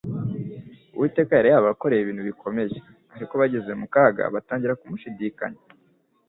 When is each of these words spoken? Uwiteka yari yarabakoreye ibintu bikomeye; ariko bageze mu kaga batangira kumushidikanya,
Uwiteka 0.95 1.31
yari 1.33 1.49
yarabakoreye 1.51 2.01
ibintu 2.03 2.23
bikomeye; 2.29 2.77
ariko 3.15 3.33
bageze 3.41 3.71
mu 3.79 3.87
kaga 3.93 4.23
batangira 4.35 4.79
kumushidikanya, 4.81 5.61